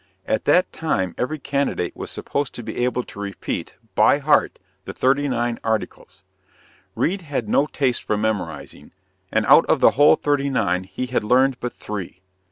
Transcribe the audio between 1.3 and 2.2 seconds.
candidate was